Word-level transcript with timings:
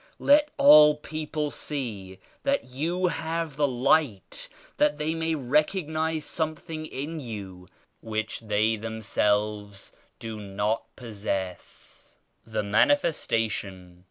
Let 0.17 0.49
all 0.57 0.95
people 0.95 1.51
see 1.51 2.17
that 2.41 2.63
you 2.63 3.05
have 3.05 3.55
the 3.55 3.67
Light, 3.67 4.49
that 4.77 4.97
they 4.97 5.13
may 5.13 5.35
recog 5.35 5.85
nize 5.89 6.25
something 6.25 6.87
in 6.87 7.19
you 7.19 7.67
which 7.99 8.39
they 8.39 8.77
themselves 8.77 9.93
do 10.17 10.39
not 10.39 10.85
possess." 10.95 12.17
27 12.45 12.51
THE 12.51 12.63
MANIFESTATION. 12.71 13.99